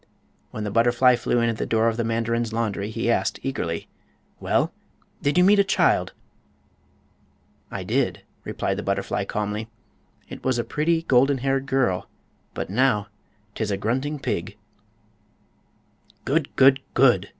When 0.49 0.63
the 0.63 0.71
butterfly 0.71 1.15
flew 1.15 1.41
in 1.41 1.49
at 1.49 1.57
the 1.57 1.65
door 1.67 1.87
of 1.87 1.95
the 1.95 2.03
mandarin's 2.03 2.51
laundry 2.51 2.89
he 2.89 3.11
asked, 3.11 3.37
eagerly: 3.43 3.87
"Well, 4.39 4.73
did 5.21 5.37
you 5.37 5.43
meet 5.43 5.59
a 5.59 5.63
child?" 5.63 6.13
"I 7.69 7.83
did," 7.83 8.23
replied 8.43 8.77
the 8.77 8.81
butterfly, 8.81 9.25
calmly. 9.25 9.69
"It 10.27 10.43
was 10.43 10.57
a 10.57 10.63
pretty, 10.63 11.03
golden 11.03 11.37
haired 11.37 11.67
girl—but 11.67 12.67
now 12.71 13.09
'tis 13.53 13.69
a 13.69 13.77
grunting 13.77 14.17
pig!" 14.17 14.57
"Good! 16.25 16.55
Good! 16.55 16.79
Good!" 16.95 17.29